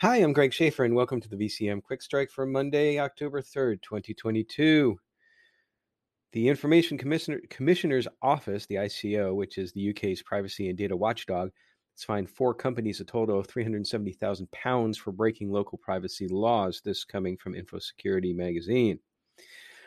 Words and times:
Hi, 0.00 0.16
I'm 0.16 0.32
Greg 0.32 0.52
Schaefer, 0.52 0.82
and 0.82 0.96
welcome 0.96 1.20
to 1.20 1.28
the 1.28 1.36
VCM 1.36 1.80
Quick 1.80 2.02
Strike 2.02 2.28
for 2.28 2.44
Monday, 2.44 2.98
October 2.98 3.40
3rd, 3.40 3.80
2022. 3.80 4.98
The 6.32 6.48
Information 6.48 6.98
Commissioner, 6.98 7.40
Commissioner's 7.48 8.08
Office, 8.20 8.66
the 8.66 8.74
ICO, 8.74 9.36
which 9.36 9.56
is 9.56 9.72
the 9.72 9.90
UK's 9.90 10.20
privacy 10.20 10.68
and 10.68 10.76
data 10.76 10.96
watchdog, 10.96 11.50
has 11.94 12.02
fined 12.02 12.28
four 12.28 12.54
companies 12.54 13.00
a 13.00 13.04
total 13.04 13.38
of 13.38 13.46
£370,000 13.46 14.96
for 14.98 15.12
breaking 15.12 15.52
local 15.52 15.78
privacy 15.78 16.26
laws. 16.26 16.82
This 16.84 17.04
coming 17.04 17.36
from 17.36 17.54
InfoSecurity 17.54 18.34
magazine. 18.34 18.98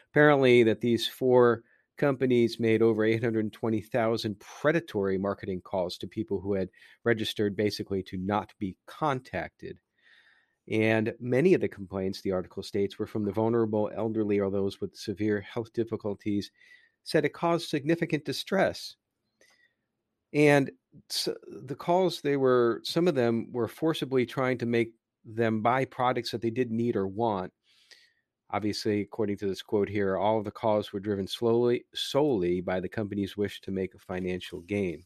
Apparently, 0.09 0.63
that 0.63 0.79
these 0.79 1.05
four 1.05 1.63
companies 1.97 2.61
made 2.61 2.81
over 2.81 3.03
820,000 3.03 4.39
predatory 4.39 5.17
marketing 5.17 5.59
calls 5.59 5.97
to 5.97 6.07
people 6.07 6.39
who 6.39 6.53
had 6.53 6.69
registered 7.03 7.57
basically 7.57 8.01
to 8.03 8.15
not 8.17 8.53
be 8.57 8.77
contacted. 8.87 9.77
And 10.69 11.13
many 11.19 11.53
of 11.53 11.61
the 11.61 11.67
complaints, 11.67 12.21
the 12.21 12.33
article 12.33 12.61
states, 12.61 12.99
were 12.99 13.07
from 13.07 13.23
the 13.23 13.31
vulnerable, 13.31 13.89
elderly, 13.95 14.39
or 14.39 14.51
those 14.51 14.81
with 14.81 14.95
severe 14.95 15.41
health 15.41 15.71
difficulties, 15.73 16.51
said 17.03 17.23
it 17.23 17.33
caused 17.33 17.69
significant 17.69 18.25
distress. 18.25 18.95
And 20.33 20.71
so 21.09 21.35
the 21.47 21.75
calls, 21.75 22.19
they 22.19 22.35
were, 22.35 22.81
some 22.83 23.07
of 23.07 23.15
them 23.15 23.47
were 23.51 23.69
forcibly 23.69 24.25
trying 24.25 24.57
to 24.57 24.65
make 24.65 24.91
them 25.23 25.61
buy 25.61 25.85
products 25.85 26.31
that 26.31 26.41
they 26.41 26.49
didn't 26.49 26.75
need 26.75 26.97
or 26.97 27.07
want. 27.07 27.53
Obviously, 28.49 29.01
according 29.01 29.37
to 29.37 29.47
this 29.47 29.61
quote 29.61 29.89
here, 29.89 30.17
all 30.17 30.37
of 30.37 30.45
the 30.45 30.51
calls 30.51 30.91
were 30.91 30.99
driven 30.99 31.27
slowly 31.27 31.85
solely 31.93 32.61
by 32.61 32.79
the 32.79 32.89
company's 32.89 33.35
wish 33.37 33.61
to 33.61 33.71
make 33.71 33.93
a 33.93 33.99
financial 33.99 34.61
gain. 34.61 35.03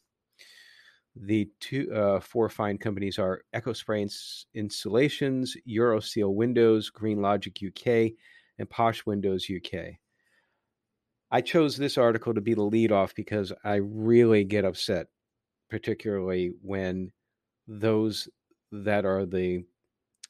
The 1.16 1.50
two 1.60 1.92
uh, 1.94 2.20
four 2.22 2.48
fine 2.50 2.78
companies 2.78 3.20
are 3.20 3.42
EcoSpray 3.54 4.04
Ins- 4.04 4.46
Installations, 4.54 5.58
Euroseal 5.68 6.34
Windows, 6.34 6.90
Green 6.90 7.22
Logic 7.22 7.58
UK, 7.66 8.14
and 8.58 8.70
Posh 8.70 9.06
Windows 9.06 9.48
UK. 9.54 9.96
I 11.30 11.42
chose 11.42 11.78
this 11.78 11.98
article 11.98 12.34
to 12.34 12.42
be 12.42 12.54
the 12.54 12.64
lead 12.64 12.92
off 12.92 13.16
because 13.16 13.54
I 13.64 13.76
really 13.76 14.44
get 14.44 14.66
upset, 14.66 15.08
particularly 15.70 16.52
when 16.62 17.12
those 17.68 18.28
that 18.72 19.06
are 19.06 19.26
the 19.26 19.64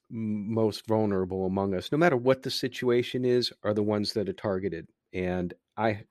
most 0.10 0.86
vulnerable 0.88 1.46
among 1.46 1.74
us, 1.74 1.92
no 1.92 1.98
matter 1.98 2.18
what 2.18 2.44
the 2.44 2.52
situation 2.52 3.24
is, 3.24 3.52
are 3.64 3.74
the 3.74 3.84
ones 3.84 4.14
that 4.14 4.28
are 4.28 4.34
targeted. 4.34 4.88
And 5.14 5.54
I 5.78 6.04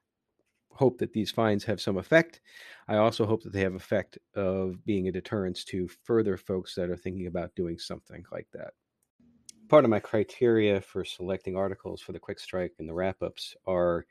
hope 0.73 0.99
that 0.99 1.13
these 1.13 1.31
fines 1.31 1.65
have 1.65 1.81
some 1.81 1.99
effect. 1.99 2.41
I 2.89 2.97
also 2.97 3.27
hope 3.27 3.43
that 3.43 3.53
they 3.53 3.61
have 3.61 3.75
effect 3.75 4.19
of 4.35 4.85
being 4.85 5.09
a 5.09 5.13
deterrence 5.13 5.65
to 5.65 5.89
further 6.05 6.37
folks 6.37 6.75
that 6.75 6.91
are 6.91 6.97
thinking 6.97 7.27
about 7.27 7.55
doing 7.55 7.79
something 7.79 8.25
like 8.33 8.47
that. 8.53 8.73
Part 9.69 9.85
of 9.85 9.91
my 9.91 10.01
criteria 10.01 10.81
for 10.81 11.05
selecting 11.05 11.57
articles 11.57 12.01
for 12.01 12.13
the 12.13 12.19
quick 12.19 12.41
strike 12.41 12.73
and 12.79 12.89
the 12.89 12.95
wrap 12.95 13.23
ups 13.23 13.55
are 13.67 14.07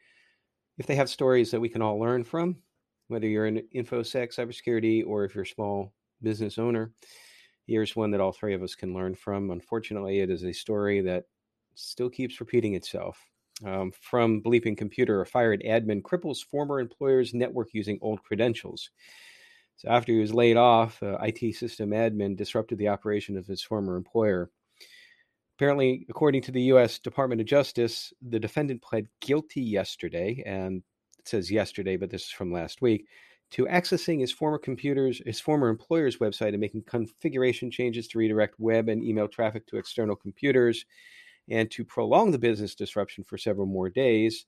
if 0.77 0.85
they 0.85 0.95
have 0.95 1.09
stories 1.09 1.51
that 1.51 1.59
we 1.59 1.69
can 1.69 1.81
all 1.81 1.99
learn 1.99 2.23
from, 2.23 2.55
whether 3.07 3.27
you're 3.27 3.47
in 3.47 3.63
infosec, 3.75 4.33
cybersecurity, 4.33 5.05
or 5.05 5.25
if 5.25 5.35
you're 5.35 5.43
a 5.43 5.47
small 5.47 5.91
business 6.21 6.57
owner. 6.57 6.93
Here's 7.67 7.95
one 7.95 8.11
that 8.11 8.21
all 8.21 8.31
three 8.31 8.53
of 8.53 8.63
us 8.63 8.75
can 8.75 8.93
learn 8.93 9.13
from. 9.15 9.51
Unfortunately, 9.51 10.21
it 10.21 10.29
is 10.29 10.43
a 10.43 10.53
story 10.53 11.01
that 11.01 11.25
still 11.75 12.09
keeps 12.09 12.39
repeating 12.39 12.75
itself. 12.75 13.29
Um, 13.65 13.91
from 13.91 14.41
Bleeping 14.41 14.77
Computer, 14.77 15.21
a 15.21 15.25
fired 15.25 15.61
admin 15.65 16.01
cripples 16.01 16.45
former 16.45 16.79
employer's 16.79 17.33
network 17.33 17.69
using 17.73 17.99
old 18.01 18.23
credentials. 18.23 18.89
So, 19.75 19.89
after 19.89 20.13
he 20.13 20.19
was 20.19 20.33
laid 20.33 20.57
off, 20.57 21.01
uh, 21.03 21.17
IT 21.21 21.55
system 21.55 21.89
admin 21.91 22.37
disrupted 22.37 22.77
the 22.77 22.87
operation 22.87 23.37
of 23.37 23.47
his 23.47 23.61
former 23.61 23.95
employer. 23.95 24.49
Apparently, 25.57 26.05
according 26.09 26.41
to 26.43 26.53
the 26.53 26.61
U.S. 26.63 26.99
Department 26.99 27.41
of 27.41 27.47
Justice, 27.47 28.13
the 28.21 28.39
defendant 28.39 28.81
pled 28.81 29.07
guilty 29.19 29.61
yesterday, 29.61 30.41
and 30.45 30.81
it 31.17 31.27
says 31.27 31.51
yesterday, 31.51 31.97
but 31.97 32.09
this 32.09 32.23
is 32.23 32.29
from 32.29 32.53
last 32.53 32.81
week, 32.81 33.07
to 33.51 33.65
accessing 33.65 34.21
his 34.21 34.31
former 34.31 34.57
computers, 34.57 35.21
his 35.25 35.41
former 35.41 35.67
employer's 35.67 36.17
website, 36.17 36.49
and 36.49 36.59
making 36.59 36.83
configuration 36.83 37.69
changes 37.69 38.07
to 38.07 38.19
redirect 38.19 38.55
web 38.57 38.87
and 38.87 39.03
email 39.03 39.27
traffic 39.27 39.67
to 39.67 39.77
external 39.77 40.15
computers 40.15 40.85
and 41.49 41.69
to 41.71 41.83
prolong 41.83 42.31
the 42.31 42.39
business 42.39 42.75
disruption 42.75 43.23
for 43.23 43.37
several 43.37 43.67
more 43.67 43.89
days, 43.89 44.45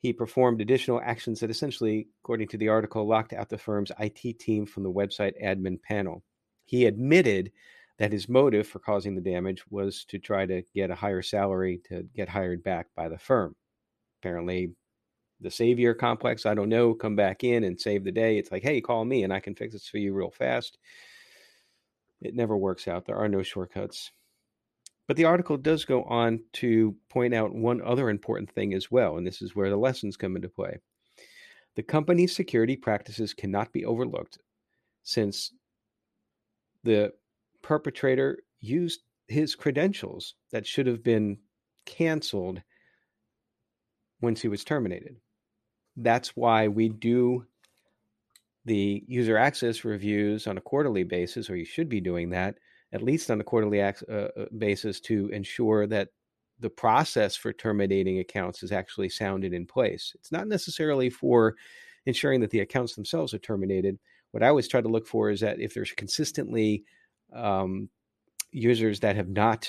he 0.00 0.12
performed 0.12 0.60
additional 0.60 1.00
actions 1.00 1.40
that 1.40 1.50
essentially, 1.50 2.08
according 2.22 2.48
to 2.48 2.58
the 2.58 2.68
article, 2.68 3.06
locked 3.06 3.32
out 3.32 3.48
the 3.48 3.58
firm's 3.58 3.92
IT 3.98 4.38
team 4.38 4.66
from 4.66 4.82
the 4.82 4.92
website 4.92 5.32
admin 5.42 5.80
panel. 5.82 6.22
He 6.64 6.86
admitted 6.86 7.52
that 7.98 8.12
his 8.12 8.28
motive 8.28 8.66
for 8.66 8.78
causing 8.78 9.14
the 9.14 9.20
damage 9.20 9.64
was 9.70 10.04
to 10.06 10.18
try 10.18 10.44
to 10.46 10.62
get 10.74 10.90
a 10.90 10.94
higher 10.94 11.22
salary 11.22 11.80
to 11.88 12.06
get 12.14 12.28
hired 12.28 12.62
back 12.62 12.88
by 12.94 13.08
the 13.08 13.18
firm. 13.18 13.56
Apparently, 14.20 14.70
the 15.40 15.50
savior 15.50 15.94
complex, 15.94 16.46
I 16.46 16.54
don't 16.54 16.68
know, 16.68 16.94
come 16.94 17.16
back 17.16 17.44
in 17.44 17.64
and 17.64 17.80
save 17.80 18.04
the 18.04 18.12
day. 18.12 18.38
It's 18.38 18.52
like, 18.52 18.62
hey, 18.62 18.80
call 18.80 19.04
me 19.04 19.24
and 19.24 19.32
I 19.32 19.40
can 19.40 19.54
fix 19.54 19.72
this 19.72 19.88
for 19.88 19.98
you 19.98 20.14
real 20.14 20.30
fast. 20.30 20.78
It 22.20 22.34
never 22.34 22.56
works 22.56 22.88
out. 22.88 23.06
There 23.06 23.16
are 23.16 23.28
no 23.28 23.42
shortcuts. 23.42 24.10
But 25.06 25.16
the 25.16 25.24
article 25.24 25.56
does 25.56 25.84
go 25.84 26.02
on 26.04 26.40
to 26.54 26.96
point 27.08 27.32
out 27.32 27.54
one 27.54 27.80
other 27.82 28.10
important 28.10 28.50
thing 28.50 28.74
as 28.74 28.90
well, 28.90 29.16
and 29.16 29.26
this 29.26 29.40
is 29.40 29.54
where 29.54 29.70
the 29.70 29.76
lessons 29.76 30.16
come 30.16 30.34
into 30.34 30.48
play. 30.48 30.78
The 31.76 31.82
company's 31.82 32.34
security 32.34 32.76
practices 32.76 33.34
cannot 33.34 33.72
be 33.72 33.84
overlooked 33.84 34.38
since 35.02 35.52
the 36.82 37.12
perpetrator 37.62 38.38
used 38.60 39.02
his 39.28 39.54
credentials 39.54 40.34
that 40.50 40.66
should 40.66 40.86
have 40.86 41.02
been 41.02 41.38
canceled 41.84 42.62
once 44.20 44.40
he 44.40 44.48
was 44.48 44.64
terminated. 44.64 45.16
That's 45.96 46.36
why 46.36 46.68
we 46.68 46.88
do 46.88 47.46
the 48.64 49.04
user 49.06 49.36
access 49.36 49.84
reviews 49.84 50.46
on 50.46 50.58
a 50.58 50.62
quarterly 50.62 51.04
basis, 51.04 51.48
or 51.48 51.56
you 51.56 51.64
should 51.64 51.88
be 51.88 52.00
doing 52.00 52.30
that 52.30 52.56
at 52.92 53.02
least 53.02 53.30
on 53.30 53.40
a 53.40 53.44
quarterly 53.44 53.82
uh, 53.82 53.92
uh, 54.08 54.28
basis 54.56 55.00
to 55.00 55.28
ensure 55.28 55.86
that 55.86 56.08
the 56.60 56.70
process 56.70 57.36
for 57.36 57.52
terminating 57.52 58.18
accounts 58.18 58.62
is 58.62 58.72
actually 58.72 59.08
sounded 59.08 59.52
in 59.52 59.66
place. 59.66 60.12
It's 60.14 60.32
not 60.32 60.48
necessarily 60.48 61.10
for 61.10 61.54
ensuring 62.06 62.40
that 62.40 62.50
the 62.50 62.60
accounts 62.60 62.94
themselves 62.94 63.34
are 63.34 63.38
terminated. 63.38 63.98
What 64.30 64.42
I 64.42 64.48
always 64.48 64.68
try 64.68 64.80
to 64.80 64.88
look 64.88 65.06
for 65.06 65.30
is 65.30 65.40
that 65.40 65.60
if 65.60 65.74
there's 65.74 65.92
consistently 65.92 66.84
um, 67.34 67.90
users 68.52 69.00
that 69.00 69.16
have 69.16 69.28
not 69.28 69.68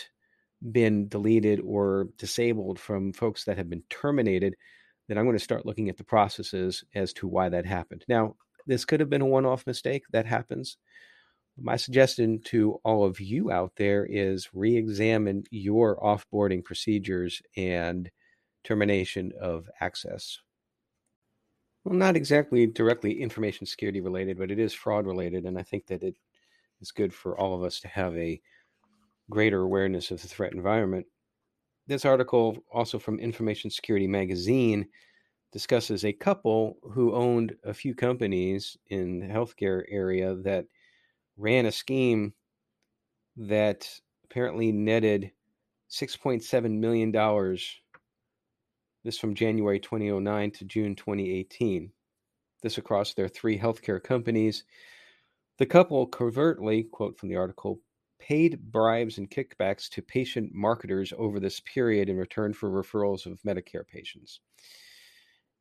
been 0.71 1.07
deleted 1.07 1.59
or 1.61 2.07
disabled 2.17 2.79
from 2.79 3.13
folks 3.13 3.43
that 3.45 3.57
have 3.57 3.69
been 3.69 3.83
terminated, 3.89 4.55
then 5.07 5.17
I'm 5.17 5.25
going 5.25 5.37
to 5.37 5.43
start 5.43 5.65
looking 5.65 5.89
at 5.89 5.97
the 5.97 6.03
processes 6.03 6.83
as 6.95 7.13
to 7.13 7.27
why 7.27 7.49
that 7.49 7.65
happened. 7.65 8.05
Now, 8.07 8.35
this 8.65 8.85
could 8.85 8.99
have 8.99 9.09
been 9.09 9.21
a 9.21 9.25
one 9.25 9.45
off 9.45 9.67
mistake 9.67 10.03
that 10.11 10.25
happens. 10.25 10.77
My 11.59 11.75
suggestion 11.75 12.39
to 12.45 12.79
all 12.83 13.03
of 13.03 13.19
you 13.19 13.51
out 13.51 13.73
there 13.77 14.05
is 14.05 14.49
re 14.53 14.77
examine 14.77 15.43
your 15.49 15.97
offboarding 15.97 16.63
procedures 16.63 17.41
and 17.55 18.11
termination 18.63 19.31
of 19.41 19.67
access. 19.81 20.39
Well, 21.83 21.95
not 21.95 22.15
exactly 22.15 22.67
directly 22.67 23.21
information 23.21 23.65
security 23.65 24.01
related, 24.01 24.37
but 24.37 24.51
it 24.51 24.59
is 24.59 24.73
fraud 24.73 25.07
related. 25.07 25.45
And 25.45 25.57
I 25.57 25.63
think 25.63 25.87
that 25.87 26.03
it 26.03 26.15
is 26.81 26.91
good 26.91 27.13
for 27.13 27.39
all 27.39 27.55
of 27.55 27.63
us 27.63 27.79
to 27.79 27.87
have 27.87 28.15
a 28.17 28.39
greater 29.29 29.61
awareness 29.61 30.11
of 30.11 30.21
the 30.21 30.27
threat 30.27 30.53
environment. 30.53 31.05
This 31.87 32.05
article, 32.05 32.57
also 32.71 32.99
from 32.99 33.19
Information 33.19 33.69
Security 33.71 34.07
Magazine, 34.07 34.87
discusses 35.51 36.03
a 36.03 36.13
couple 36.13 36.77
who 36.91 37.15
owned 37.15 37.55
a 37.63 37.73
few 37.73 37.95
companies 37.95 38.77
in 38.87 39.19
the 39.19 39.25
healthcare 39.27 39.83
area 39.89 40.35
that 40.35 40.65
ran 41.37 41.65
a 41.65 41.71
scheme 41.71 42.33
that 43.37 43.89
apparently 44.25 44.71
netted 44.71 45.31
$6.7 45.91 46.79
million. 46.79 47.11
This 49.03 49.17
from 49.17 49.35
January 49.35 49.79
2009 49.79 50.51
to 50.51 50.65
June 50.65 50.95
2018. 50.95 51.91
This 52.63 52.77
across 52.77 53.13
their 53.13 53.27
three 53.27 53.57
healthcare 53.57 54.03
companies. 54.03 54.63
The 55.59 55.65
couple 55.65 56.05
covertly, 56.07 56.83
quote 56.83 57.17
from 57.17 57.29
the 57.29 57.35
article, 57.35 57.79
paid 58.19 58.71
bribes 58.71 59.17
and 59.17 59.29
kickbacks 59.29 59.89
to 59.89 60.01
patient 60.01 60.53
marketers 60.53 61.13
over 61.17 61.39
this 61.39 61.59
period 61.61 62.09
in 62.09 62.17
return 62.17 62.53
for 62.53 62.69
referrals 62.69 63.25
of 63.25 63.41
Medicare 63.43 63.87
patients. 63.87 64.39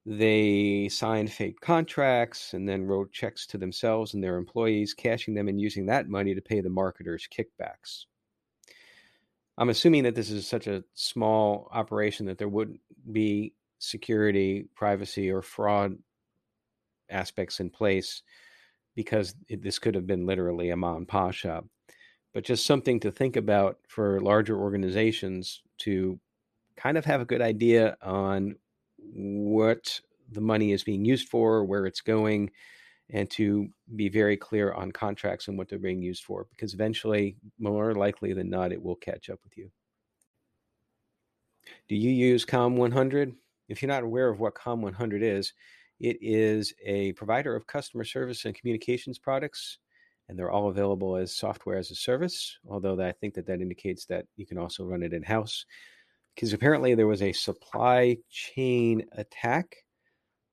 They 0.09 0.89
signed 0.89 1.33
fake 1.33 1.61
contracts 1.61 2.55
and 2.55 2.69
then 2.69 2.87
wrote 2.87 3.11
checks 3.11 3.45
to 3.49 3.59
themselves 3.59 4.15
and 4.15 4.23
their 4.23 4.37
employees, 4.37 4.95
cashing 4.95 5.35
them 5.35 5.49
and 5.49 5.61
using 5.61 5.87
that 5.87 6.09
money 6.09 6.33
to 6.33 6.41
pay 6.41 6.61
the 6.61 6.71
marketers 6.71 7.27
kickbacks. 7.29 8.05
I'm 9.59 9.69
assuming 9.69 10.05
that 10.05 10.15
this 10.15 10.31
is 10.31 10.47
such 10.47 10.69
a 10.69 10.85
small 10.95 11.69
operation 11.73 12.27
that 12.27 12.39
there 12.39 12.49
wouldn't 12.49 12.81
be 13.11 13.53
security, 13.81 14.69
privacy, 14.77 15.29
or 15.31 15.43
fraud 15.43 15.99
aspects 17.11 17.59
in 17.59 17.69
place 17.69 18.23
because 18.95 19.35
it, 19.49 19.61
this 19.61 19.81
could 19.81 19.97
have 19.97 20.07
been 20.07 20.25
literally 20.25 20.71
a 20.71 20.77
mom 20.77 20.99
and 20.99 21.09
pop 21.09 21.33
shop. 21.33 21.67
but 22.33 22.45
just 22.45 22.65
something 22.65 23.01
to 23.01 23.11
think 23.11 23.35
about 23.35 23.79
for 23.89 24.21
larger 24.21 24.57
organizations 24.57 25.63
to 25.79 26.21
kind 26.77 26.97
of 26.97 27.05
have 27.05 27.21
a 27.21 27.25
good 27.25 27.43
idea 27.43 27.97
on 28.03 28.55
what 29.13 30.01
the 30.33 30.41
money 30.41 30.73
is 30.73 30.85
being 30.85 31.05
used 31.05 31.29
for, 31.29 31.65
where 31.65 31.87
it's 31.87 32.01
going, 32.01 32.51
and 33.11 33.31
to 33.31 33.69
be 33.95 34.09
very 34.09 34.37
clear 34.37 34.73
on 34.73 34.91
contracts 34.91 35.49
and 35.49 35.57
what 35.57 35.69
they're 35.69 35.79
being 35.79 36.03
used 36.03 36.25
for, 36.25 36.47
because 36.51 36.75
eventually, 36.75 37.37
more 37.59 37.95
likely 37.95 38.33
than 38.33 38.51
not, 38.51 38.73
it 38.73 38.83
will 38.83 38.97
catch 38.97 39.31
up 39.31 39.39
with 39.45 39.57
you. 39.57 39.71
Do 41.89 41.97
you 41.97 42.11
use 42.11 42.45
Comm100? 42.45 43.35
If 43.69 43.83
you're 43.83 43.89
not 43.89 44.03
aware 44.03 44.29
of 44.29 44.41
what 44.41 44.55
Comm100 44.55 45.23
is, 45.23 45.53
it 46.01 46.19
is 46.21 46.75
a 46.85 47.13
provider 47.13 47.57
of 47.57 47.67
customer 47.67 48.05
service 48.05 48.45
and 48.45 48.55
communications 48.55 49.19
products, 49.19 49.79
and 50.29 50.39
they're 50.39 50.51
all 50.51 50.69
available 50.69 51.17
as 51.17 51.35
software 51.35 51.79
as 51.79 51.91
a 51.91 51.95
service. 51.95 52.59
Although 52.69 53.01
I 53.01 53.13
think 53.13 53.35
that 53.35 53.47
that 53.47 53.61
indicates 53.61 54.05
that 54.07 54.27
you 54.37 54.47
can 54.47 54.59
also 54.59 54.85
run 54.85 55.03
it 55.03 55.13
in 55.13 55.23
house, 55.23 55.65
because 56.37 56.53
apparently 56.53 56.95
there 56.95 57.07
was 57.07 57.23
a 57.23 57.33
supply 57.33 58.19
chain 58.31 59.03
attack 59.13 59.75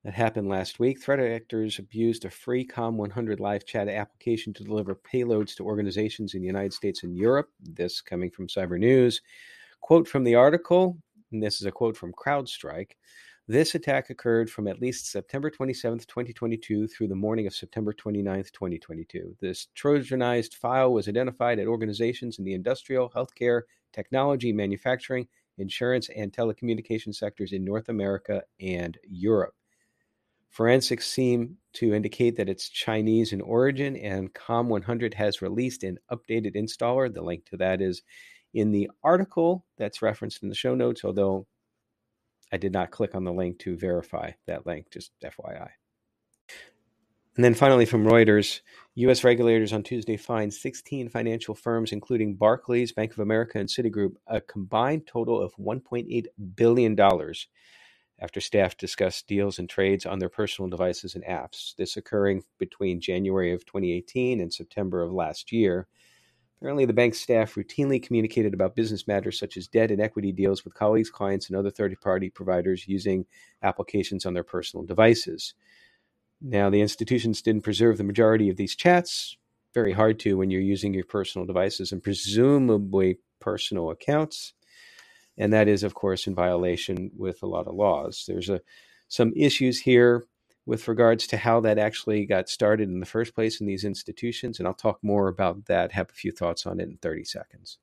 that 0.02 0.14
happened 0.14 0.48
last 0.48 0.78
week. 0.78 1.00
Threat 1.00 1.20
actors 1.20 1.78
abused 1.78 2.24
a 2.24 2.30
free 2.30 2.66
Comm100 2.66 3.38
live 3.38 3.66
chat 3.66 3.88
application 3.88 4.54
to 4.54 4.64
deliver 4.64 4.94
payloads 4.94 5.54
to 5.56 5.64
organizations 5.64 6.34
in 6.34 6.40
the 6.40 6.46
United 6.46 6.72
States 6.72 7.02
and 7.02 7.16
Europe. 7.16 7.50
This 7.60 8.00
coming 8.00 8.30
from 8.30 8.48
Cyber 8.48 8.78
News. 8.78 9.20
Quote 9.82 10.08
from 10.08 10.24
the 10.24 10.34
article, 10.34 10.96
and 11.30 11.42
this 11.42 11.60
is 11.60 11.66
a 11.66 11.72
quote 11.72 11.96
from 11.96 12.12
CrowdStrike. 12.12 12.92
This 13.46 13.74
attack 13.74 14.08
occurred 14.08 14.48
from 14.48 14.66
at 14.66 14.80
least 14.80 15.10
September 15.10 15.50
27, 15.50 15.98
2022 15.98 16.88
through 16.88 17.08
the 17.08 17.14
morning 17.14 17.46
of 17.46 17.54
September 17.54 17.92
29, 17.92 18.44
2022. 18.44 19.36
This 19.38 19.68
Trojanized 19.76 20.54
file 20.54 20.94
was 20.94 21.08
identified 21.08 21.58
at 21.58 21.66
organizations 21.66 22.38
in 22.38 22.46
the 22.46 22.54
industrial, 22.54 23.10
healthcare, 23.10 23.62
technology, 23.92 24.50
manufacturing, 24.50 25.28
insurance, 25.58 26.08
and 26.14 26.32
telecommunication 26.32 27.14
sectors 27.14 27.52
in 27.52 27.64
North 27.64 27.88
America 27.88 28.42
and 28.60 28.98
Europe. 29.04 29.54
Forensics 30.50 31.08
seem 31.08 31.56
to 31.72 31.94
indicate 31.94 32.36
that 32.36 32.48
it's 32.48 32.68
Chinese 32.68 33.32
in 33.32 33.40
origin, 33.40 33.96
and 33.96 34.32
Comm100 34.34 35.12
has 35.14 35.42
released 35.42 35.82
an 35.82 35.98
updated 36.12 36.54
installer. 36.54 37.12
The 37.12 37.22
link 37.22 37.44
to 37.46 37.56
that 37.56 37.80
is 37.80 38.02
in 38.54 38.70
the 38.70 38.88
article 39.02 39.66
that's 39.78 40.02
referenced 40.02 40.42
in 40.42 40.48
the 40.48 40.54
show 40.54 40.74
notes, 40.74 41.04
although 41.04 41.46
I 42.52 42.56
did 42.56 42.72
not 42.72 42.92
click 42.92 43.16
on 43.16 43.24
the 43.24 43.32
link 43.32 43.58
to 43.60 43.76
verify 43.76 44.30
that 44.46 44.64
link, 44.64 44.86
just 44.92 45.10
FYI. 45.24 45.70
And 47.36 47.44
then 47.44 47.54
finally, 47.54 47.84
from 47.84 48.04
Reuters, 48.04 48.60
U.S. 48.94 49.24
regulators 49.24 49.72
on 49.72 49.82
Tuesday 49.82 50.16
fined 50.16 50.54
16 50.54 51.08
financial 51.08 51.54
firms, 51.54 51.90
including 51.90 52.36
Barclays, 52.36 52.92
Bank 52.92 53.12
of 53.12 53.18
America, 53.18 53.58
and 53.58 53.68
Citigroup, 53.68 54.12
a 54.28 54.40
combined 54.40 55.06
total 55.06 55.42
of 55.42 55.54
$1.8 55.56 56.26
billion 56.54 56.96
after 58.20 58.40
staff 58.40 58.76
discussed 58.76 59.26
deals 59.26 59.58
and 59.58 59.68
trades 59.68 60.06
on 60.06 60.20
their 60.20 60.28
personal 60.28 60.70
devices 60.70 61.16
and 61.16 61.24
apps. 61.24 61.74
This 61.76 61.96
occurring 61.96 62.44
between 62.58 63.00
January 63.00 63.52
of 63.52 63.66
2018 63.66 64.40
and 64.40 64.54
September 64.54 65.02
of 65.02 65.12
last 65.12 65.50
year. 65.50 65.88
Apparently, 66.58 66.84
the 66.84 66.92
bank's 66.92 67.20
staff 67.20 67.56
routinely 67.56 68.00
communicated 68.00 68.54
about 68.54 68.76
business 68.76 69.08
matters 69.08 69.38
such 69.38 69.56
as 69.56 69.66
debt 69.66 69.90
and 69.90 70.00
equity 70.00 70.30
deals 70.30 70.64
with 70.64 70.72
colleagues, 70.74 71.10
clients, 71.10 71.48
and 71.48 71.56
other 71.56 71.70
third 71.70 71.94
party 72.00 72.30
providers 72.30 72.86
using 72.86 73.26
applications 73.62 74.24
on 74.24 74.34
their 74.34 74.44
personal 74.44 74.86
devices. 74.86 75.54
Now, 76.44 76.70
the 76.70 76.80
institutions 76.80 77.42
didn't 77.42 77.64
preserve 77.64 77.98
the 77.98 78.04
majority 78.04 78.50
of 78.50 78.56
these 78.56 78.76
chats. 78.76 79.36
Very 79.72 79.92
hard 79.92 80.20
to 80.20 80.36
when 80.36 80.50
you're 80.50 80.60
using 80.60 80.94
your 80.94 81.04
personal 81.04 81.46
devices 81.46 81.90
and 81.90 82.02
presumably 82.02 83.18
personal 83.40 83.90
accounts 83.90 84.52
and 85.36 85.52
that 85.52 85.68
is, 85.68 85.82
of 85.82 85.94
course, 85.94 86.26
in 86.26 86.34
violation 86.34 87.10
with 87.16 87.42
a 87.42 87.46
lot 87.46 87.66
of 87.66 87.74
laws. 87.74 88.24
There's 88.26 88.48
a 88.48 88.60
some 89.08 89.32
issues 89.36 89.80
here 89.80 90.24
with 90.66 90.88
regards 90.88 91.26
to 91.26 91.36
how 91.36 91.60
that 91.60 91.78
actually 91.78 92.24
got 92.24 92.48
started 92.48 92.88
in 92.88 93.00
the 93.00 93.06
first 93.06 93.34
place 93.34 93.60
in 93.60 93.66
these 93.66 93.84
institutions, 93.84 94.58
and 94.58 94.66
I'll 94.66 94.74
talk 94.74 94.98
more 95.02 95.28
about 95.28 95.66
that. 95.66 95.92
Have 95.92 96.10
a 96.10 96.14
few 96.14 96.32
thoughts 96.32 96.66
on 96.66 96.80
it 96.80 96.88
in 96.88 96.96
30 96.96 97.24
seconds. 97.24 97.78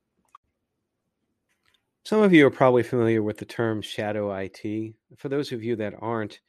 Some 2.03 2.23
of 2.23 2.33
you 2.33 2.47
are 2.47 2.51
probably 2.51 2.81
familiar 2.81 3.21
with 3.21 3.37
the 3.37 3.45
term 3.45 3.81
shadow 3.81 4.33
IT. 4.33 4.95
For 5.17 5.29
those 5.29 5.51
of 5.51 5.63
you 5.63 5.75
that 5.75 5.93
aren't, 5.99 6.39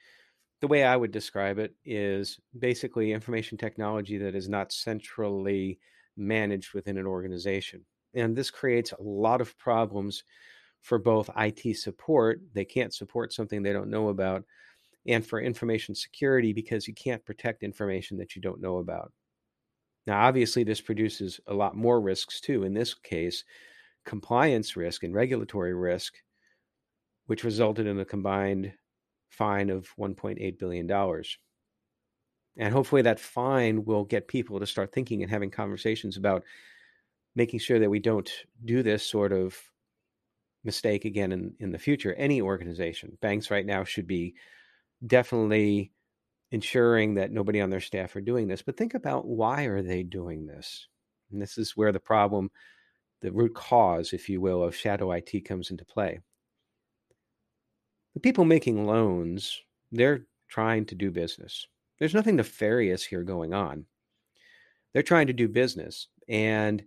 the 0.62 0.68
way 0.68 0.84
I 0.84 0.96
would 0.96 1.10
describe 1.10 1.58
it 1.58 1.74
is 1.84 2.38
basically 2.56 3.12
information 3.12 3.58
technology 3.58 4.16
that 4.18 4.36
is 4.36 4.48
not 4.48 4.72
centrally 4.72 5.80
managed 6.16 6.72
within 6.72 6.98
an 6.98 7.06
organization. 7.06 7.84
And 8.14 8.36
this 8.36 8.50
creates 8.50 8.92
a 8.92 9.02
lot 9.02 9.40
of 9.40 9.58
problems 9.58 10.22
for 10.80 10.98
both 10.98 11.30
IT 11.36 11.76
support, 11.76 12.40
they 12.54 12.64
can't 12.64 12.94
support 12.94 13.32
something 13.32 13.62
they 13.62 13.72
don't 13.72 13.90
know 13.90 14.08
about, 14.08 14.44
and 15.06 15.26
for 15.26 15.40
information 15.40 15.96
security 15.96 16.52
because 16.52 16.86
you 16.86 16.94
can't 16.94 17.24
protect 17.24 17.64
information 17.64 18.16
that 18.18 18.36
you 18.36 18.42
don't 18.42 18.60
know 18.60 18.78
about. 18.78 19.12
Now, 20.06 20.24
obviously, 20.26 20.62
this 20.62 20.80
produces 20.80 21.40
a 21.48 21.54
lot 21.54 21.76
more 21.76 22.00
risks 22.00 22.40
too. 22.40 22.62
In 22.62 22.72
this 22.72 22.94
case, 22.94 23.44
compliance 24.04 24.76
risk 24.76 25.02
and 25.02 25.14
regulatory 25.14 25.74
risk, 25.74 26.14
which 27.26 27.44
resulted 27.44 27.86
in 27.88 27.98
a 27.98 28.04
combined 28.04 28.72
fine 29.32 29.70
of 29.70 29.88
$1.8 29.98 30.58
billion. 30.58 30.90
And 32.58 32.72
hopefully, 32.74 33.02
that 33.02 33.18
fine 33.18 33.84
will 33.84 34.04
get 34.04 34.28
people 34.28 34.60
to 34.60 34.66
start 34.66 34.92
thinking 34.92 35.22
and 35.22 35.30
having 35.30 35.50
conversations 35.50 36.16
about 36.16 36.44
making 37.34 37.60
sure 37.60 37.78
that 37.78 37.88
we 37.90 37.98
don't 37.98 38.30
do 38.64 38.82
this 38.82 39.08
sort 39.08 39.32
of 39.32 39.56
mistake 40.64 41.06
again 41.06 41.32
in, 41.32 41.54
in 41.60 41.72
the 41.72 41.78
future. 41.78 42.12
Any 42.14 42.42
organization, 42.42 43.16
banks 43.22 43.50
right 43.50 43.64
now 43.64 43.84
should 43.84 44.06
be 44.06 44.34
definitely 45.06 45.92
ensuring 46.50 47.14
that 47.14 47.32
nobody 47.32 47.60
on 47.60 47.70
their 47.70 47.80
staff 47.80 48.14
are 48.14 48.20
doing 48.20 48.46
this. 48.46 48.60
But 48.60 48.76
think 48.76 48.92
about 48.92 49.26
why 49.26 49.64
are 49.64 49.82
they 49.82 50.02
doing 50.02 50.46
this? 50.46 50.86
And 51.32 51.40
this 51.40 51.56
is 51.56 51.76
where 51.76 51.92
the 51.92 52.00
problem, 52.00 52.50
the 53.22 53.32
root 53.32 53.54
cause, 53.54 54.12
if 54.12 54.28
you 54.28 54.42
will, 54.42 54.62
of 54.62 54.76
shadow 54.76 55.10
IT 55.12 55.46
comes 55.46 55.70
into 55.70 55.86
play. 55.86 56.20
The 58.14 58.20
people 58.20 58.44
making 58.44 58.86
loans, 58.86 59.62
they're 59.90 60.26
trying 60.48 60.84
to 60.86 60.94
do 60.94 61.10
business. 61.10 61.66
There's 61.98 62.14
nothing 62.14 62.36
nefarious 62.36 63.04
here 63.04 63.22
going 63.22 63.54
on. 63.54 63.86
They're 64.92 65.02
trying 65.02 65.28
to 65.28 65.32
do 65.32 65.48
business. 65.48 66.08
And 66.28 66.84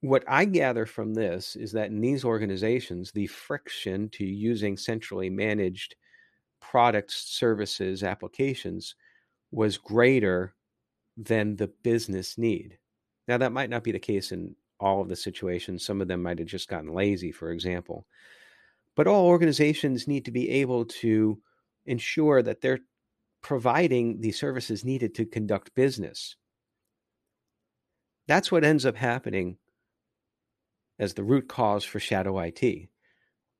what 0.00 0.24
I 0.26 0.44
gather 0.44 0.86
from 0.86 1.14
this 1.14 1.56
is 1.56 1.72
that 1.72 1.90
in 1.90 2.00
these 2.00 2.24
organizations, 2.24 3.12
the 3.12 3.26
friction 3.26 4.08
to 4.10 4.24
using 4.24 4.76
centrally 4.76 5.30
managed 5.30 5.94
products, 6.60 7.16
services, 7.16 8.02
applications 8.02 8.94
was 9.50 9.76
greater 9.76 10.54
than 11.16 11.56
the 11.56 11.68
business 11.82 12.38
need. 12.38 12.78
Now, 13.28 13.38
that 13.38 13.52
might 13.52 13.70
not 13.70 13.84
be 13.84 13.92
the 13.92 13.98
case 13.98 14.32
in 14.32 14.56
all 14.80 15.02
of 15.02 15.08
the 15.08 15.16
situations. 15.16 15.84
Some 15.84 16.00
of 16.00 16.08
them 16.08 16.22
might 16.22 16.38
have 16.38 16.48
just 16.48 16.68
gotten 16.68 16.92
lazy, 16.92 17.30
for 17.30 17.50
example. 17.50 18.06
But 19.00 19.06
all 19.06 19.24
organizations 19.24 20.06
need 20.06 20.26
to 20.26 20.30
be 20.30 20.50
able 20.50 20.84
to 20.84 21.40
ensure 21.86 22.42
that 22.42 22.60
they're 22.60 22.80
providing 23.42 24.20
the 24.20 24.30
services 24.30 24.84
needed 24.84 25.14
to 25.14 25.24
conduct 25.24 25.74
business. 25.74 26.36
That's 28.28 28.52
what 28.52 28.62
ends 28.62 28.84
up 28.84 28.96
happening 28.96 29.56
as 30.98 31.14
the 31.14 31.24
root 31.24 31.48
cause 31.48 31.82
for 31.82 31.98
shadow 31.98 32.38
IT. 32.40 32.60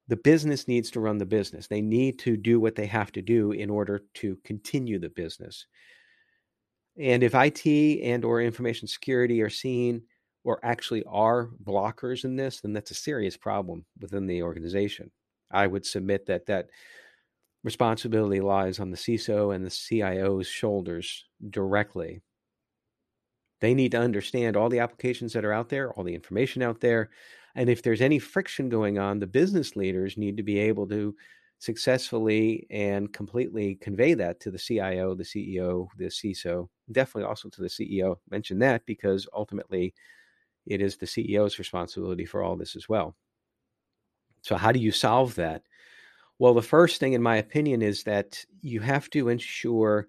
The 0.09 0.17
business 0.23 0.69
needs 0.69 0.91
to 0.91 1.01
run 1.01 1.17
the 1.17 1.25
business. 1.25 1.69
They 1.69 1.81
need 1.81 2.19
to 2.19 2.37
do 2.37 2.61
what 2.61 2.75
they 2.75 2.85
have 2.85 3.11
to 3.13 3.23
do 3.23 3.53
in 3.53 3.71
order 3.71 4.03
to 4.17 4.37
continue 4.45 4.99
the 4.99 5.09
business. 5.09 5.65
And 6.99 7.23
if 7.23 7.35
IT 7.35 7.67
and 8.03 8.27
or 8.27 8.43
information 8.43 8.89
security 8.89 9.41
are 9.41 9.49
seen 9.49 10.03
or 10.45 10.61
actually 10.63 11.03
are 11.05 11.49
blockers 11.65 12.27
in 12.27 12.37
this, 12.37 12.61
then 12.61 12.75
that's 12.75 12.91
a 12.91 12.95
serious 12.95 13.39
problem 13.39 13.87
within 13.99 14.27
the 14.27 14.43
organization. 14.43 15.11
I 15.51 15.67
would 15.67 15.85
submit 15.85 16.27
that 16.27 16.47
that 16.47 16.71
responsibility 17.63 18.41
lies 18.41 18.81
on 18.81 18.91
the 18.91 18.97
CISO 18.97 19.55
and 19.55 19.65
the 19.65 19.71
CIO's 19.71 20.47
shoulders 20.47 21.27
directly 21.51 22.23
they 23.61 23.75
need 23.75 23.93
to 23.93 24.01
understand 24.01 24.57
all 24.57 24.69
the 24.69 24.81
applications 24.81 25.33
that 25.33 25.45
are 25.45 25.53
out 25.53 25.69
there, 25.69 25.93
all 25.93 26.05
the 26.05 26.15
information 26.15 26.63
out 26.63 26.81
there. 26.81 27.11
And 27.55 27.69
if 27.69 27.83
there's 27.83 28.01
any 28.01 28.19
friction 28.19 28.69
going 28.69 28.99
on, 28.99 29.19
the 29.19 29.27
business 29.27 29.77
leaders 29.77 30.17
need 30.17 30.37
to 30.39 30.43
be 30.43 30.59
able 30.59 30.87
to 30.89 31.15
successfully 31.59 32.67
and 32.71 33.13
completely 33.13 33.75
convey 33.75 34.15
that 34.15 34.41
to 34.41 34.51
the 34.51 34.59
CIO, 34.59 35.15
the 35.15 35.25
CEO, 35.25 35.89
the 35.99 36.07
CISO, 36.07 36.69
definitely 36.91 37.29
also 37.29 37.51
to 37.51 37.61
the 37.61 37.69
CEO. 37.69 38.17
Mention 38.31 38.59
that 38.61 38.87
because 38.87 39.29
ultimately 39.35 39.95
it 40.67 40.81
is 40.81 40.97
the 40.97 41.07
CEO's 41.07 41.59
responsibility 41.59 42.25
for 42.25 42.43
all 42.43 42.57
this 42.57 42.77
as 42.77 42.89
well. 42.89 43.15
So, 44.43 44.57
how 44.57 44.73
do 44.73 44.81
you 44.81 44.93
solve 44.93 45.35
that? 45.37 45.63
Well, 46.39 46.55
the 46.55 46.63
first 46.63 47.01
thing, 47.01 47.13
in 47.13 47.23
my 47.23 47.37
opinion, 47.37 47.83
is 47.83 48.03
that 48.05 48.45
you 48.63 48.81
have 48.81 49.11
to 49.11 49.29
ensure 49.29 50.07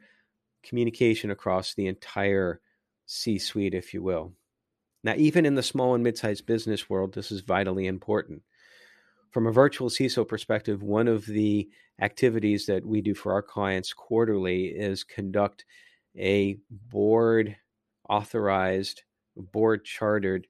communication 0.64 1.32
across 1.32 1.74
the 1.74 1.88
entire 1.88 2.62
C 3.06 3.38
suite, 3.38 3.74
if 3.74 3.94
you 3.94 4.02
will. 4.02 4.32
Now, 5.04 5.16
even 5.18 5.46
in 5.46 5.56
the 5.56 5.64
small 5.64 5.96
and 5.96 6.04
mid 6.04 6.18
sized 6.18 6.46
business 6.46 6.90
world, 6.90 7.14
this 7.14 7.32
is 7.32 7.42
vitally 7.42 7.88
important. 7.88 8.42
From 9.32 9.48
a 9.48 9.52
virtual 9.52 9.90
CISO 9.90 10.28
perspective, 10.28 10.84
one 10.84 11.08
of 11.08 11.26
the 11.26 11.70
activities 12.02 12.66
that 12.66 12.86
we 12.86 13.02
do 13.02 13.14
for 13.14 13.34
our 13.34 13.42
clients 13.42 13.94
quarterly 13.94 14.66
is 14.68 15.04
conduct 15.04 15.66
a 16.18 16.58
board 16.70 17.56
authorized, 18.10 19.04
board 19.36 19.86
chartered 19.86 20.48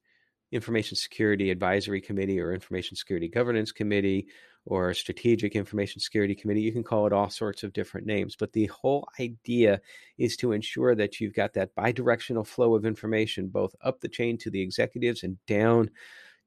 information 0.51 0.95
security 0.95 1.49
advisory 1.49 2.01
committee 2.01 2.39
or 2.39 2.53
information 2.53 2.95
security 2.95 3.27
governance 3.27 3.71
committee 3.71 4.27
or 4.65 4.93
strategic 4.93 5.55
information 5.55 5.99
security 5.99 6.35
committee. 6.35 6.61
You 6.61 6.71
can 6.71 6.83
call 6.83 7.07
it 7.07 7.13
all 7.13 7.29
sorts 7.29 7.63
of 7.63 7.73
different 7.73 8.05
names, 8.05 8.35
but 8.37 8.53
the 8.53 8.67
whole 8.67 9.07
idea 9.19 9.81
is 10.17 10.37
to 10.37 10.51
ensure 10.51 10.93
that 10.95 11.19
you've 11.19 11.33
got 11.33 11.53
that 11.53 11.75
bidirectional 11.75 12.45
flow 12.45 12.75
of 12.75 12.85
information, 12.85 13.47
both 13.47 13.75
up 13.81 14.01
the 14.01 14.09
chain 14.09 14.37
to 14.39 14.51
the 14.51 14.61
executives 14.61 15.23
and 15.23 15.37
down 15.47 15.89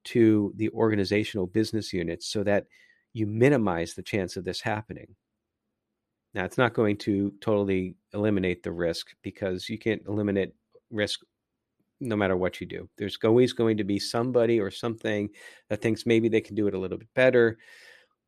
to 0.04 0.52
the 0.56 0.68
organizational 0.70 1.46
business 1.46 1.92
units, 1.92 2.26
so 2.26 2.44
that 2.44 2.66
you 3.14 3.26
minimize 3.26 3.94
the 3.94 4.02
chance 4.02 4.36
of 4.36 4.44
this 4.44 4.60
happening. 4.60 5.16
Now, 6.34 6.44
it's 6.44 6.58
not 6.58 6.74
going 6.74 6.98
to 6.98 7.32
totally 7.40 7.96
eliminate 8.12 8.62
the 8.62 8.72
risk 8.72 9.08
because 9.22 9.68
you 9.68 9.78
can't 9.78 10.02
eliminate 10.06 10.52
risk 10.90 11.20
no 12.04 12.16
matter 12.16 12.36
what 12.36 12.60
you 12.60 12.66
do. 12.66 12.88
There's 12.96 13.18
always 13.24 13.52
going 13.52 13.76
to 13.78 13.84
be 13.84 13.98
somebody 13.98 14.60
or 14.60 14.70
something 14.70 15.30
that 15.68 15.82
thinks 15.82 16.06
maybe 16.06 16.28
they 16.28 16.40
can 16.40 16.54
do 16.54 16.66
it 16.68 16.74
a 16.74 16.78
little 16.78 16.98
bit 16.98 17.12
better. 17.14 17.58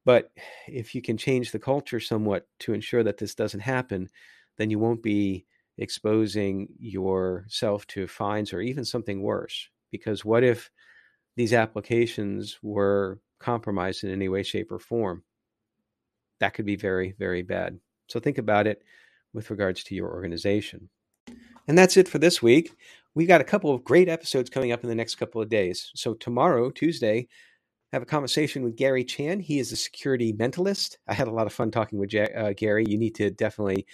But 0.04 0.30
if 0.66 0.94
you 0.94 1.02
can 1.02 1.16
change 1.16 1.50
the 1.50 1.58
culture 1.58 2.00
somewhat 2.00 2.46
to 2.60 2.72
ensure 2.72 3.02
that 3.02 3.18
this 3.18 3.34
doesn't 3.34 3.60
happen, 3.60 4.08
then 4.56 4.70
you 4.70 4.78
won't 4.78 5.02
be 5.02 5.46
exposing 5.78 6.68
yourself 6.78 7.86
to 7.88 8.06
fines 8.06 8.52
or 8.52 8.60
even 8.60 8.84
something 8.84 9.22
worse. 9.22 9.68
Because 9.90 10.24
what 10.24 10.44
if 10.44 10.70
these 11.36 11.52
applications 11.52 12.58
were 12.62 13.20
compromised 13.40 14.04
in 14.04 14.10
any 14.10 14.28
way, 14.28 14.42
shape, 14.42 14.72
or 14.72 14.78
form? 14.78 15.22
That 16.40 16.54
could 16.54 16.66
be 16.66 16.76
very, 16.76 17.14
very 17.18 17.42
bad. 17.42 17.78
So 18.08 18.20
think 18.20 18.38
about 18.38 18.66
it 18.66 18.82
with 19.34 19.50
regards 19.50 19.82
to 19.84 19.94
your 19.94 20.10
organization. 20.10 20.88
And 21.68 21.76
that's 21.76 21.96
it 21.96 22.08
for 22.08 22.18
this 22.18 22.40
week. 22.40 22.72
We 23.16 23.24
got 23.24 23.40
a 23.40 23.44
couple 23.44 23.74
of 23.74 23.82
great 23.82 24.10
episodes 24.10 24.50
coming 24.50 24.72
up 24.72 24.82
in 24.82 24.90
the 24.90 24.94
next 24.94 25.14
couple 25.14 25.40
of 25.40 25.48
days. 25.48 25.90
So 25.94 26.12
tomorrow, 26.12 26.70
Tuesday, 26.70 27.28
have 27.90 28.02
a 28.02 28.06
conversation 28.06 28.62
with 28.62 28.76
Gary 28.76 29.04
Chan. 29.04 29.40
He 29.40 29.58
is 29.58 29.72
a 29.72 29.76
security 29.76 30.34
mentalist. 30.34 30.98
I 31.08 31.14
had 31.14 31.26
a 31.26 31.32
lot 31.32 31.46
of 31.46 31.54
fun 31.54 31.70
talking 31.70 31.98
with 31.98 32.14
uh, 32.14 32.52
Gary. 32.52 32.84
You 32.86 32.98
need 32.98 33.14
to 33.14 33.30
definitely 33.30 33.86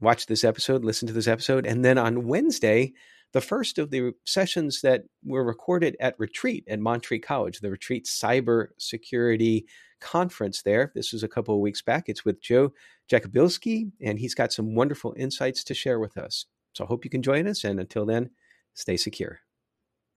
watch 0.00 0.24
this 0.24 0.42
episode, 0.42 0.86
listen 0.86 1.06
to 1.08 1.12
this 1.12 1.28
episode. 1.28 1.66
And 1.66 1.84
then 1.84 1.98
on 1.98 2.26
Wednesday, 2.26 2.94
the 3.34 3.42
first 3.42 3.78
of 3.78 3.90
the 3.90 4.12
sessions 4.24 4.80
that 4.80 5.02
were 5.22 5.44
recorded 5.44 5.94
at 6.00 6.18
Retreat 6.18 6.64
at 6.66 6.80
Montreat 6.80 7.22
College, 7.22 7.60
the 7.60 7.70
Retreat 7.70 8.06
Cyber 8.06 8.68
Security 8.78 9.66
Conference 10.00 10.62
there. 10.62 10.92
This 10.94 11.12
was 11.12 11.22
a 11.22 11.28
couple 11.28 11.54
of 11.54 11.60
weeks 11.60 11.82
back. 11.82 12.04
It's 12.08 12.24
with 12.24 12.40
Joe 12.40 12.72
Jacobilski, 13.06 13.92
and 14.00 14.18
he's 14.18 14.34
got 14.34 14.50
some 14.50 14.74
wonderful 14.74 15.14
insights 15.18 15.62
to 15.64 15.74
share 15.74 16.00
with 16.00 16.16
us. 16.16 16.46
So 16.72 16.84
I 16.84 16.86
hope 16.86 17.04
you 17.04 17.10
can 17.10 17.22
join 17.22 17.46
us. 17.46 17.64
And 17.64 17.80
until 17.80 18.06
then, 18.06 18.30
stay 18.74 18.96
secure. 18.96 19.40